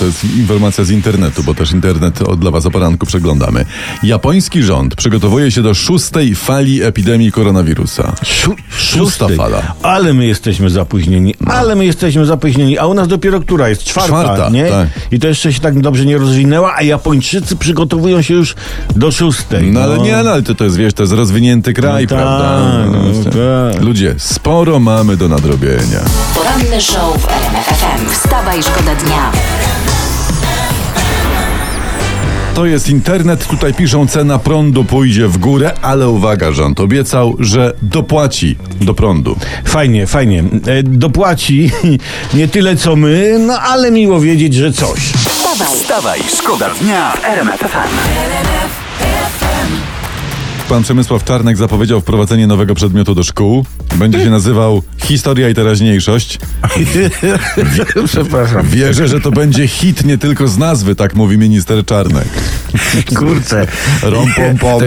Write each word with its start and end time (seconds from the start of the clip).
To 0.00 0.06
jest 0.06 0.24
informacja 0.24 0.84
z 0.84 0.90
internetu, 0.90 1.42
bo 1.42 1.54
też 1.54 1.72
internet 1.72 2.22
od 2.22 2.40
dla 2.40 2.50
was 2.50 2.66
o 2.66 2.70
poranku 2.70 3.06
przeglądamy. 3.06 3.64
Japoński 4.02 4.62
rząd 4.62 4.94
przygotowuje 4.94 5.50
się 5.50 5.62
do 5.62 5.74
szóstej 5.74 6.34
fali 6.34 6.82
epidemii 6.82 7.32
koronawirusa. 7.32 8.12
Szó- 8.22 8.54
Szósta 8.78 8.98
szóstej. 8.98 9.36
fala. 9.36 9.74
Ale 9.82 10.14
my 10.14 10.26
jesteśmy 10.26 10.70
zapóźnieni, 10.70 11.34
ale 11.46 11.74
my 11.74 11.84
jesteśmy 11.84 12.26
zapóźnieni, 12.26 12.78
a 12.78 12.86
u 12.86 12.94
nas 12.94 13.08
dopiero 13.08 13.40
która 13.40 13.68
jest? 13.68 13.84
Czwarta, 13.84 14.08
Czwarta, 14.24 14.48
nie? 14.50 14.64
tak. 14.66 14.88
I 15.12 15.18
to 15.18 15.26
jeszcze 15.28 15.52
się 15.52 15.60
tak 15.60 15.80
dobrze 15.80 16.06
nie 16.06 16.18
rozwinęła, 16.18 16.74
a 16.76 16.82
Japończycy 16.82 17.56
przygotowują 17.56 18.22
się 18.22 18.34
już 18.34 18.54
do 18.96 19.10
szóstej. 19.12 19.72
No 19.72 19.80
ale 19.80 19.98
nie, 19.98 20.12
no, 20.24 20.30
ale 20.30 20.42
to, 20.42 20.54
to 20.54 20.64
jest, 20.64 20.76
wiesz, 20.76 20.94
to 20.94 21.02
jest 21.02 21.12
rozwinięty 21.12 21.72
kraj, 21.72 22.02
No 22.04 22.08
tak, 22.08 22.18
prawda? 22.18 22.60
no 22.92 23.00
Właśnie. 23.12 23.30
tak. 23.72 23.82
Ludzie, 23.82 24.14
sporo 24.18 24.78
mamy 24.78 25.16
do 25.16 25.28
nadrobienia. 25.28 26.00
Poranny 26.34 26.80
show 26.80 27.22
w 27.22 27.28
RMF 27.28 27.66
FM. 27.66 28.10
Wstawaj, 28.12 28.62
szkoda 28.62 28.94
dnia. 28.94 29.32
To 32.60 32.66
jest 32.66 32.88
internet, 32.88 33.46
tutaj 33.46 33.74
piszą 33.74 34.06
cena 34.06 34.38
prądu 34.38 34.84
pójdzie 34.84 35.28
w 35.28 35.38
górę, 35.38 35.72
ale 35.82 36.08
uwaga, 36.08 36.52
rząd 36.52 36.80
obiecał, 36.80 37.36
że 37.38 37.72
dopłaci 37.82 38.56
do 38.80 38.94
prądu. 38.94 39.36
Fajnie, 39.64 40.06
fajnie. 40.06 40.44
E, 40.66 40.82
Dopłaci 40.82 41.70
nie 42.34 42.48
tyle 42.48 42.76
co 42.76 42.96
my, 42.96 43.36
no 43.46 43.60
ale 43.60 43.90
miło 43.90 44.20
wiedzieć, 44.20 44.54
że 44.54 44.72
coś. 44.72 45.00
Wstawaj, 45.00 45.76
Wstawaj, 45.76 46.20
szkoda 46.38 46.70
dnia 46.80 47.12
w 47.12 47.24
RMF 47.24 47.60
FM. 47.60 48.49
Pan 50.70 50.82
Przemysław 50.82 51.24
Czarnek 51.24 51.56
zapowiedział 51.56 52.00
wprowadzenie 52.00 52.46
nowego 52.46 52.74
przedmiotu 52.74 53.14
do 53.14 53.22
szkół. 53.22 53.64
Będzie 53.94 54.20
się 54.20 54.30
nazywał 54.30 54.82
Historia 55.02 55.48
i 55.48 55.54
teraźniejszość. 55.54 56.38
Przepraszam. 58.06 58.66
Wierzę, 58.66 59.08
że 59.08 59.20
to 59.20 59.30
będzie 59.30 59.68
hit 59.68 60.04
nie 60.04 60.18
tylko 60.18 60.48
z 60.48 60.58
nazwy, 60.58 60.94
tak 60.94 61.14
mówi 61.14 61.38
minister 61.38 61.84
Czarnek. 61.84 62.28
Kurczę. 63.16 63.66
Rom 64.02 64.28
pom 64.36 64.58
pom. 64.58 64.80
To 64.80 64.86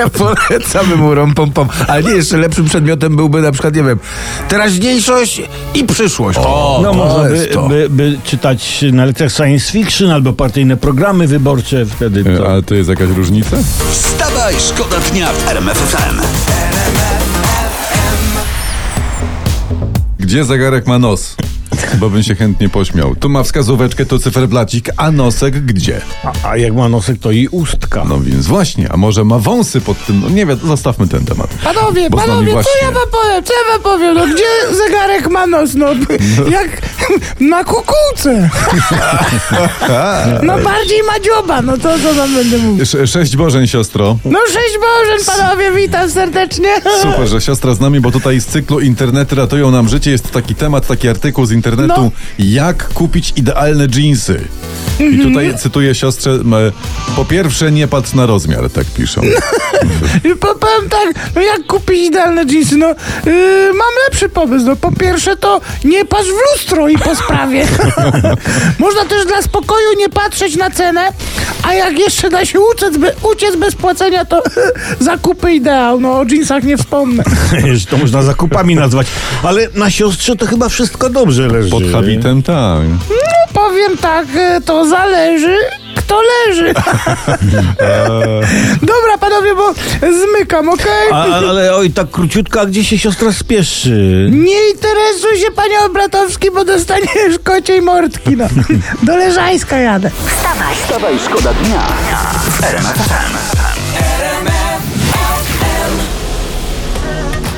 ja 0.00 0.08
polecamy 0.08 0.96
mu 0.96 1.14
rompom-pom. 1.14 1.68
Ale 1.88 2.02
nie, 2.02 2.10
jeszcze 2.10 2.36
lepszym 2.36 2.64
przedmiotem 2.64 3.16
byłby 3.16 3.42
na 3.42 3.52
przykład, 3.52 3.74
nie 3.74 3.82
wiem, 3.82 3.98
teraźniejszość 4.48 5.42
i 5.76 5.84
przyszłość. 5.84 6.38
O, 6.42 6.80
No 6.82 6.92
można 6.92 7.24
by, 7.24 7.48
by, 7.68 7.86
by 7.90 8.18
czytać 8.24 8.84
na 8.92 9.04
lekcjach 9.04 9.32
science 9.32 9.72
fiction 9.72 10.10
albo 10.10 10.32
partyjne 10.32 10.76
programy 10.76 11.26
wyborcze 11.26 11.86
wtedy. 11.86 12.24
To... 12.24 12.52
A 12.56 12.62
to 12.62 12.74
jest 12.74 12.88
jakaś 12.90 13.08
różnica? 13.08 13.56
Wstawaj, 13.90 14.54
szkoda 14.68 14.96
dnia 15.12 15.32
w 15.32 15.48
RMF 15.48 15.78
FM. 15.78 16.20
Gdzie 20.18 20.44
zegarek 20.44 20.86
ma 20.86 20.98
nos? 20.98 21.36
Bo 21.98 22.10
bym 22.10 22.22
się 22.22 22.34
chętnie 22.34 22.68
pośmiał. 22.68 23.14
Tu 23.16 23.28
ma 23.28 23.42
wskazóweczkę, 23.42 24.06
to 24.06 24.18
cyferblacik, 24.18 24.90
a 24.96 25.10
nosek 25.10 25.60
gdzie? 25.64 26.00
A, 26.24 26.48
a 26.48 26.56
jak 26.56 26.74
ma 26.74 26.88
nosek, 26.88 27.18
to 27.20 27.30
i 27.30 27.48
ustka. 27.48 28.04
No 28.04 28.20
więc 28.20 28.46
właśnie, 28.46 28.92
a 28.92 28.96
może 28.96 29.24
ma 29.24 29.38
wąsy 29.38 29.80
pod 29.80 30.06
tym? 30.06 30.20
No 30.20 30.28
nie 30.28 30.46
wiem, 30.46 30.58
zostawmy 30.64 31.08
ten 31.08 31.24
temat. 31.24 31.46
Panowie, 31.64 32.10
Bo 32.10 32.16
z 32.16 32.20
nami 32.20 32.30
panowie, 32.30 32.52
właśnie- 32.52 32.72
co 32.80 32.86
ja 32.86 32.92
wam 32.92 33.08
powiem? 33.10 33.44
Co 33.44 33.52
ja 33.52 33.72
wam 33.72 33.82
powiem? 33.82 34.14
No 34.14 34.26
gdzie 34.34 34.76
zegarek 34.76 35.30
ma 35.30 35.46
nos? 35.46 35.74
No, 35.74 35.86
jak 36.50 36.82
na 37.50 37.64
kukułce. 37.64 38.50
No 40.42 40.58
bardziej 40.58 41.02
ma 41.02 41.20
dzioba, 41.20 41.62
no 41.62 41.76
to 41.78 41.98
co 41.98 42.14
tam 42.14 42.34
będę 42.34 42.58
mówił? 42.58 42.86
Sze- 42.86 43.06
Sześć 43.06 43.36
Bożeń, 43.36 43.66
siostro. 43.66 44.18
No 44.24 44.38
sześć 44.46 44.74
Bożen, 44.80 45.36
panowie, 45.36 45.72
witam 45.72 46.10
serdecznie. 46.10 46.68
Super, 47.02 47.28
że 47.28 47.40
siostra 47.40 47.74
z 47.74 47.80
nami, 47.80 48.00
bo 48.00 48.10
tutaj 48.10 48.40
z 48.40 48.46
cyklu 48.46 48.80
Internety 48.80 49.34
ratują 49.36 49.70
nam 49.70 49.88
życie 49.88 50.10
jest 50.10 50.30
taki 50.30 50.54
temat, 50.54 50.86
taki 50.86 51.08
artykuł 51.08 51.46
z 51.46 51.52
internetu, 51.52 51.65
No. 51.74 52.10
jak 52.38 52.88
kupić 52.88 53.32
idealne 53.36 53.88
dżinsy. 53.88 54.40
I 55.00 55.18
tutaj 55.18 55.58
cytuję 55.58 55.94
siostrze, 55.94 56.30
m, 56.30 56.54
po 57.16 57.24
pierwsze 57.24 57.72
nie 57.72 57.88
patrz 57.88 58.12
na 58.14 58.26
rozmiar, 58.26 58.70
tak 58.70 58.84
piszą. 58.86 59.20
Po- 60.40 60.54
Powiem 60.54 60.90
tak, 60.90 61.14
no 61.34 61.40
jak 61.42 61.66
kupić 61.66 61.98
idealne 62.06 62.46
dżinsy? 62.46 62.76
No, 62.76 62.86
yy, 63.26 63.68
mam 63.72 63.88
lepszy 64.08 64.28
pomysł. 64.28 64.66
No, 64.66 64.76
po 64.76 64.92
pierwsze 64.92 65.36
to 65.36 65.60
nie 65.84 66.04
patrz 66.04 66.28
w 66.28 66.52
lustro 66.52 66.88
i 66.88 66.98
po 66.98 67.14
sprawie. 67.16 67.66
Można 68.78 69.04
też 69.04 69.26
dla 69.26 69.42
spokoju 69.42 69.86
nie 69.98 70.08
patrzeć 70.08 70.56
na 70.56 70.70
cenę, 70.70 71.08
a 71.62 71.74
jak 71.74 71.98
jeszcze 71.98 72.30
da 72.30 72.44
się 72.44 72.58
uciec, 72.60 72.96
be, 72.96 73.12
uciec 73.32 73.56
bez 73.56 73.74
płacenia, 73.74 74.24
to 74.24 74.42
zakupy 75.00 75.52
ideał. 75.52 76.00
No, 76.00 76.18
o 76.18 76.26
dżinsach 76.26 76.64
nie 76.64 76.76
wspomnę. 76.76 77.22
Że 77.74 77.86
to 77.86 77.96
można 77.96 78.22
zakupami 78.22 78.74
nazwać. 78.74 79.06
Ale 79.42 79.68
na 79.74 79.90
siostrze 79.90 80.36
to 80.36 80.46
chyba 80.46 80.68
wszystko 80.68 81.10
dobrze 81.10 81.48
leży. 81.48 81.70
Pod 81.70 81.82
habitem 81.92 82.42
tak. 82.42 82.82
Powiem 83.56 83.98
tak, 83.98 84.26
e, 84.36 84.60
to 84.60 84.88
zależy, 84.88 85.56
kto 85.96 86.20
leży. 86.22 86.74
Dobra, 88.92 89.18
panowie, 89.20 89.54
bo 89.54 89.74
zmykam, 90.12 90.68
okej? 90.68 91.10
A, 91.12 91.22
ale 91.24 91.76
oj, 91.76 91.90
tak 91.90 92.10
króciutko, 92.10 92.60
a 92.60 92.66
gdzie 92.66 92.84
się 92.84 92.98
siostra 92.98 93.32
spieszy? 93.32 94.28
Nie 94.32 94.68
interesuj 94.70 95.36
się, 95.38 95.50
panie 95.56 95.80
Obratowski, 95.80 96.50
bo 96.50 96.64
dostaniesz 96.64 97.38
kociej 97.44 97.82
mordki, 97.82 98.36
no. 98.36 98.46
Do 99.02 99.16
Leżajska 99.16 99.78
jadę. 99.78 100.10
wstawaj, 100.26 100.74
Wstawaj, 100.76 101.14
szkoda 101.26 101.54
dnia 101.54 101.82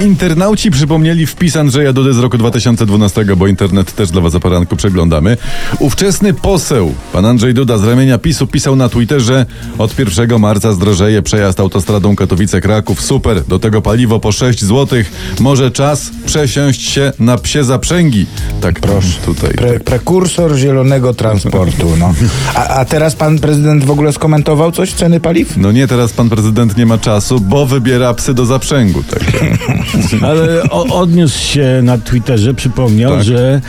Internauci 0.00 0.70
przypomnieli 0.70 1.26
wpis 1.26 1.56
Andrzeja 1.56 1.92
Dudy 1.92 2.12
z 2.12 2.18
roku 2.18 2.38
2012, 2.38 3.24
bo 3.36 3.46
internet 3.46 3.94
też 3.94 4.10
dla 4.10 4.20
was 4.20 4.34
o 4.34 4.40
poranku 4.40 4.76
przeglądamy. 4.76 5.36
Ówczesny 5.78 6.34
poseł, 6.34 6.94
pan 7.12 7.26
Andrzej 7.26 7.54
Duda 7.54 7.78
z 7.78 7.84
ramienia 7.84 8.18
PiSu 8.18 8.46
pisał 8.46 8.76
na 8.76 8.88
Twitterze 8.88 9.46
od 9.78 9.98
1 9.98 10.38
marca 10.40 10.72
zdrożeje 10.72 11.22
przejazd 11.22 11.60
autostradą 11.60 12.14
Katowice-Kraków. 12.14 13.00
Super, 13.00 13.44
do 13.44 13.58
tego 13.58 13.82
paliwo 13.82 14.20
po 14.20 14.32
6 14.32 14.64
zł. 14.64 14.98
Może 15.40 15.70
czas 15.70 16.10
przesiąść 16.26 16.82
się 16.90 17.12
na 17.18 17.38
psie 17.38 17.64
zaprzęgi. 17.64 18.26
Tak 18.60 18.80
proszę 18.80 19.18
tutaj. 19.24 19.50
Pre, 19.50 19.80
prekursor 19.80 20.56
zielonego 20.56 21.14
transportu, 21.14 21.96
no. 21.98 22.14
A, 22.54 22.68
a 22.68 22.84
teraz 22.84 23.16
pan 23.16 23.38
prezydent 23.38 23.84
w 23.84 23.90
ogóle 23.90 24.12
skomentował 24.12 24.72
coś, 24.72 24.92
ceny 24.92 25.20
paliw? 25.20 25.56
No 25.56 25.72
nie, 25.72 25.86
teraz 25.86 26.12
pan 26.12 26.28
prezydent 26.28 26.76
nie 26.76 26.86
ma 26.86 26.98
czasu, 26.98 27.40
bo 27.40 27.66
wybiera 27.66 28.14
psy 28.14 28.34
do 28.34 28.46
zaprzęgu. 28.46 29.02
Tak. 29.02 29.22
Ale 30.22 30.62
o, 30.70 31.00
odniósł 31.00 31.38
się 31.38 31.80
na 31.82 31.98
Twitterze, 31.98 32.54
przypomniał, 32.54 33.12
Tak. 33.12 33.22
że 33.24 33.54
e, 33.54 33.60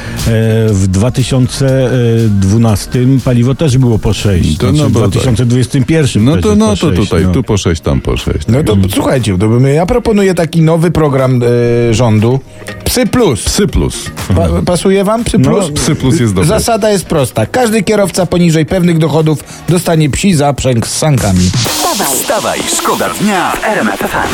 w 0.69 0.87
2012 0.87 2.89
paliwo 3.25 3.55
też 3.55 3.77
było 3.77 3.99
po 3.99 4.13
6. 4.13 4.57
To 4.57 4.67
znaczy 4.67 4.83
no 4.83 4.89
w 4.89 4.91
było 4.91 5.03
tak. 5.05 5.11
2021 5.11 6.23
No 6.25 6.37
to, 6.37 6.55
no 6.55 6.67
po 6.69 6.75
to 6.75 6.95
6, 6.95 7.09
tutaj, 7.09 7.23
no. 7.23 7.31
tu 7.31 7.43
po 7.43 7.57
6, 7.57 7.81
tam 7.81 8.01
po 8.01 8.17
6. 8.17 8.37
No 8.47 8.63
to 8.63 8.77
słuchajcie, 8.93 9.37
to 9.37 9.47
bym, 9.47 9.67
ja 9.67 9.85
proponuję 9.85 10.33
taki 10.33 10.61
nowy 10.61 10.91
program 10.91 11.41
e, 11.89 11.93
rządu. 11.93 12.39
Psy 12.83 13.05
Plus. 13.05 13.43
Psy 13.43 13.67
plus. 13.67 14.05
Pa, 14.35 14.47
pasuje 14.65 15.03
wam 15.03 15.23
Psy 15.23 15.37
No, 15.39 15.49
Plus? 15.49 15.71
Psy 15.71 15.95
Plus 15.95 16.19
jest 16.19 16.33
dobry. 16.33 16.47
Zasada 16.49 16.89
jest 16.89 17.05
prosta. 17.05 17.45
Każdy 17.45 17.83
kierowca 17.83 18.25
poniżej 18.25 18.65
pewnych 18.65 18.97
dochodów 18.97 19.43
dostanie 19.69 20.09
psi 20.09 20.33
zaprzęg 20.33 20.87
z 20.87 20.97
sankami. 20.97 21.39
wstawaj, 21.39 22.07
Wstawaj, 22.15 22.59
szkoda 22.77 23.09
dnia 23.21 23.51
w 23.51 23.63
RMF 23.65 23.99
FM. 23.99 24.27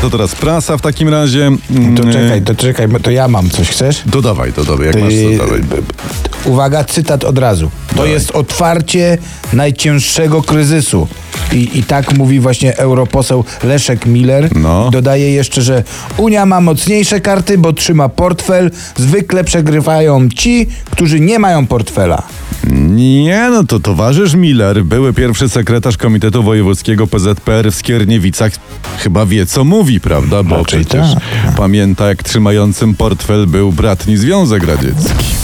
To 0.00 0.10
teraz 0.10 0.34
prasa 0.34 0.76
w 0.76 0.80
takim 0.82 1.08
razie. 1.08 1.50
To 1.96 2.02
Mm, 2.02 2.12
czekaj, 2.12 2.42
to 2.42 2.54
czekaj, 2.54 2.88
to 3.02 3.10
ja 3.10 3.28
mam 3.28 3.50
coś, 3.50 3.68
chcesz? 3.70 4.02
To 4.12 4.22
dawaj, 4.22 4.52
to 4.52 4.64
dawaj, 4.64 4.86
jak 4.86 4.94
Ty- 4.96 5.02
masz 5.02 5.12
to 5.38 5.44
dawaj. 5.44 5.60
b- 5.60 5.76
b- 5.76 5.82
Uwaga, 6.44 6.84
cytat 6.84 7.24
od 7.24 7.38
razu. 7.38 7.70
To 7.96 8.06
jest 8.06 8.30
otwarcie 8.30 9.18
najcięższego 9.52 10.42
kryzysu. 10.42 11.08
I, 11.52 11.78
I 11.78 11.82
tak 11.82 12.12
mówi 12.18 12.40
właśnie 12.40 12.76
europoseł 12.78 13.44
Leszek 13.64 14.06
Miller. 14.06 14.56
No. 14.56 14.90
Dodaje 14.90 15.30
jeszcze, 15.30 15.62
że 15.62 15.82
Unia 16.16 16.46
ma 16.46 16.60
mocniejsze 16.60 17.20
karty, 17.20 17.58
bo 17.58 17.72
trzyma 17.72 18.08
portfel. 18.08 18.70
Zwykle 18.96 19.44
przegrywają 19.44 20.28
ci, 20.28 20.66
którzy 20.90 21.20
nie 21.20 21.38
mają 21.38 21.66
portfela. 21.66 22.22
Nie, 22.70 23.48
no 23.50 23.64
to 23.64 23.80
towarzysz 23.80 24.34
Miller, 24.34 24.84
były 24.84 25.12
pierwszy 25.12 25.48
sekretarz 25.48 25.96
Komitetu 25.96 26.42
Wojewódzkiego 26.42 27.06
PZPR 27.06 27.72
w 27.72 27.74
Skierniewicach, 27.74 28.52
chyba 28.98 29.26
wie 29.26 29.46
co 29.46 29.64
mówi, 29.64 30.00
prawda? 30.00 30.42
Bo 30.42 30.56
Raczej 30.56 30.84
przecież 30.84 31.14
tak. 31.14 31.54
pamięta, 31.56 32.08
jak 32.08 32.22
trzymającym 32.22 32.94
portfel 32.94 33.46
był 33.46 33.72
bratni 33.72 34.16
Związek 34.16 34.64
Radziecki. 34.64 35.23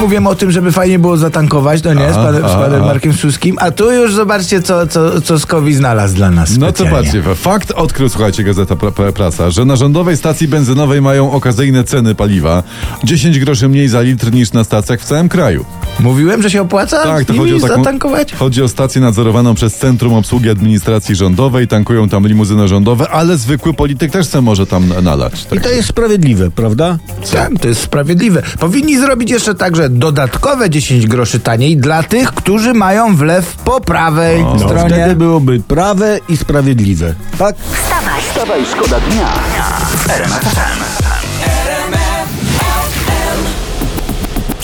mówiłem 0.00 0.26
o 0.26 0.34
tym, 0.34 0.50
żeby 0.50 0.72
fajnie 0.72 0.98
było 0.98 1.16
zatankować, 1.16 1.82
no 1.82 1.94
nie, 1.94 2.12
z 2.12 2.16
A, 2.16 2.24
panem, 2.24 2.42
z 2.48 2.52
panem. 2.52 2.80
Markiem 2.84 3.12
Suskim, 3.12 3.56
a 3.60 3.70
tu 3.70 3.92
już 3.92 4.14
zobaczcie, 4.14 4.62
co, 4.62 4.86
co, 4.86 5.20
co 5.20 5.38
Skowi 5.38 5.74
znalazł 5.74 6.14
dla 6.14 6.30
nas 6.30 6.58
No 6.58 6.66
to 6.66 6.72
specjalnie. 6.72 6.96
patrzcie, 7.12 7.34
fakt 7.34 7.70
odkrył, 7.70 8.08
słuchajcie, 8.08 8.44
Gazeta 8.44 8.76
pra, 8.76 8.90
pra, 8.90 9.12
Prasa, 9.12 9.50
że 9.50 9.64
na 9.64 9.76
rządowej 9.76 10.16
stacji 10.16 10.48
benzynowej 10.48 11.02
mają 11.02 11.32
okazyjne 11.32 11.84
ceny 11.84 12.14
paliwa. 12.14 12.62
10 13.04 13.38
groszy 13.38 13.68
mniej 13.68 13.88
za 13.88 14.00
litr 14.00 14.32
niż 14.32 14.52
na 14.52 14.64
stacjach 14.64 15.00
w 15.00 15.04
całym 15.04 15.28
kraju. 15.28 15.64
Mówiłem, 16.00 16.42
że 16.42 16.50
się 16.50 16.62
opłaca 16.62 17.02
Tak, 17.02 17.24
to 17.24 17.34
chodzi 17.34 17.54
o 17.54 17.60
taką, 17.60 17.76
zatankować? 17.76 18.34
chodzi 18.34 18.62
o 18.62 18.68
stację 18.68 19.00
nadzorowaną 19.00 19.54
przez 19.54 19.74
Centrum 19.74 20.14
Obsługi 20.14 20.50
Administracji 20.50 21.14
Rządowej, 21.14 21.68
tankują 21.68 22.08
tam 22.08 22.26
limuzyny 22.26 22.68
rządowe, 22.68 23.08
ale 23.10 23.36
zwykły 23.36 23.74
polityk 23.74 24.10
też 24.12 24.26
se 24.26 24.40
może 24.42 24.66
tam 24.66 24.92
nalać. 25.02 25.42
I 25.42 25.46
Tak. 25.54 25.62
to 25.62 25.68
jest 25.68 25.88
sprawiedliwe, 25.88 26.50
prawda? 26.50 26.98
Tak, 27.32 27.50
to 27.60 27.68
jest 27.68 27.80
sprawiedliwe. 27.80 28.42
Powinni 28.60 28.98
zrobić 28.98 29.30
jeszcze 29.30 29.54
dodatkowe 29.88 30.70
10 30.70 31.06
groszy 31.06 31.40
taniej 31.40 31.76
dla 31.76 32.02
tych, 32.02 32.32
którzy 32.34 32.74
mają 32.74 33.16
wlew 33.16 33.56
po 33.56 33.80
prawej 33.80 34.42
No, 34.44 34.58
stronie. 34.58 34.88
wtedy 34.94 35.16
byłoby 35.16 35.60
prawe 35.60 36.18
i 36.28 36.36
sprawiedliwe. 36.36 37.14
Tak? 37.38 37.56
Wstawaj, 37.56 38.20
Wstawaj, 38.30 38.66
szkoda 38.72 39.00
dnia 39.00 39.28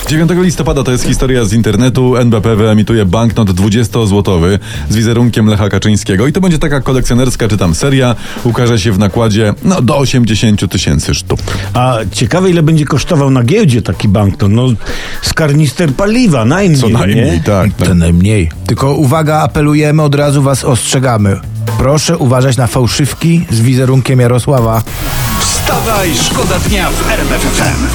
9 0.06 0.30
listopada 0.42 0.82
to 0.82 0.92
jest 0.92 1.04
historia 1.04 1.44
z 1.44 1.52
internetu. 1.52 2.16
NBP 2.16 2.56
wyemituje 2.56 3.04
banknot 3.06 3.50
20-złotowy 3.50 4.58
z 4.88 4.96
wizerunkiem 4.96 5.46
Lecha 5.46 5.68
Kaczyńskiego. 5.68 6.26
I 6.26 6.32
to 6.32 6.40
będzie 6.40 6.58
taka 6.58 6.80
kolekcjonerska, 6.80 7.48
czy 7.48 7.56
tam 7.56 7.74
seria. 7.74 8.14
Ukaże 8.44 8.78
się 8.78 8.92
w 8.92 8.98
nakładzie 8.98 9.54
no, 9.64 9.82
do 9.82 9.98
80 9.98 10.70
tysięcy 10.72 11.14
sztuk. 11.14 11.40
A 11.74 11.98
ciekawe, 12.12 12.50
ile 12.50 12.62
będzie 12.62 12.84
kosztował 12.84 13.30
na 13.30 13.42
giełdzie 13.42 13.82
taki 13.82 14.08
banknot? 14.08 14.52
No, 14.52 14.68
z 15.22 15.32
karnister 15.32 15.92
paliwa, 15.94 16.44
najmniej, 16.44 16.80
Co 16.80 16.88
najmniej, 16.88 17.30
nie? 17.30 17.40
tak. 17.40 17.72
tak. 17.74 17.88
To 17.88 17.94
najmniej. 17.94 18.50
Tylko 18.66 18.94
uwaga, 18.94 19.40
apelujemy, 19.40 20.02
od 20.02 20.14
razu 20.14 20.42
was 20.42 20.64
ostrzegamy. 20.64 21.40
Proszę 21.78 22.18
uważać 22.18 22.56
na 22.56 22.66
fałszywki 22.66 23.46
z 23.50 23.60
wizerunkiem 23.60 24.20
Jarosława. 24.20 24.82
Wstawaj, 25.40 26.10
szkoda 26.22 26.58
dnia 26.58 26.90
w 26.90 27.10
RMF 27.10 27.42
FM. 27.42 27.86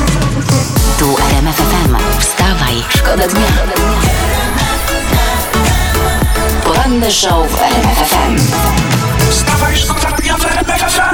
tu 0.99 1.05
RMF 1.31 1.55
FM. 1.55 1.63
Wstawaj, 1.63 1.66
szkoda 3.17 3.27
dnia. 3.27 3.47
Poranny 6.63 7.11
show 7.11 7.47
w 7.47 7.61
RMF 7.61 8.09
FM. 8.09 8.35
Wstawaj, 9.29 9.77
szkoda 9.77 10.11
dnia 10.11 10.37
w 10.37 10.45
RMF 10.45 11.06